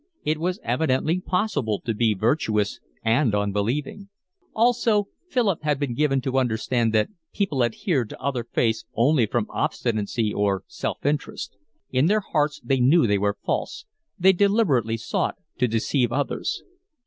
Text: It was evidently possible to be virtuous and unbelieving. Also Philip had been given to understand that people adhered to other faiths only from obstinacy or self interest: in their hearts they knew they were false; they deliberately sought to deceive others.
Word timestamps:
It 0.23 0.39
was 0.39 0.59
evidently 0.63 1.19
possible 1.21 1.79
to 1.81 1.93
be 1.93 2.15
virtuous 2.15 2.79
and 3.03 3.35
unbelieving. 3.35 4.09
Also 4.55 5.09
Philip 5.29 5.61
had 5.61 5.77
been 5.79 5.93
given 5.93 6.21
to 6.21 6.39
understand 6.39 6.91
that 6.93 7.11
people 7.31 7.63
adhered 7.63 8.09
to 8.09 8.19
other 8.19 8.43
faiths 8.43 8.83
only 8.95 9.27
from 9.27 9.45
obstinacy 9.51 10.33
or 10.33 10.63
self 10.65 11.05
interest: 11.05 11.55
in 11.91 12.07
their 12.07 12.21
hearts 12.21 12.59
they 12.63 12.79
knew 12.79 13.05
they 13.05 13.19
were 13.19 13.37
false; 13.45 13.85
they 14.17 14.33
deliberately 14.33 14.97
sought 14.97 15.35
to 15.59 15.67
deceive 15.67 16.11
others. 16.11 16.63